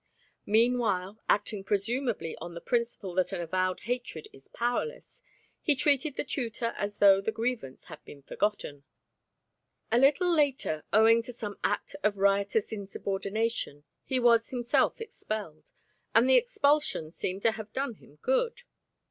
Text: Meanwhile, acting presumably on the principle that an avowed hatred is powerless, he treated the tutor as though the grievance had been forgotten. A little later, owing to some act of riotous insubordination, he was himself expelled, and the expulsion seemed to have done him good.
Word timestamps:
Meanwhile, 0.47 1.19
acting 1.29 1.63
presumably 1.63 2.35
on 2.37 2.55
the 2.55 2.59
principle 2.59 3.13
that 3.13 3.31
an 3.31 3.39
avowed 3.39 3.81
hatred 3.81 4.27
is 4.33 4.47
powerless, 4.47 5.21
he 5.61 5.75
treated 5.75 6.15
the 6.15 6.23
tutor 6.23 6.73
as 6.75 6.97
though 6.97 7.21
the 7.21 7.31
grievance 7.31 7.83
had 7.85 8.03
been 8.03 8.23
forgotten. 8.23 8.83
A 9.91 9.99
little 9.99 10.33
later, 10.33 10.83
owing 10.91 11.21
to 11.21 11.31
some 11.33 11.59
act 11.63 11.95
of 12.03 12.17
riotous 12.17 12.71
insubordination, 12.73 13.83
he 14.03 14.19
was 14.19 14.49
himself 14.49 14.99
expelled, 14.99 15.71
and 16.15 16.27
the 16.27 16.33
expulsion 16.35 17.11
seemed 17.11 17.43
to 17.43 17.51
have 17.51 17.71
done 17.71 17.93
him 17.93 18.15
good. 18.23 18.63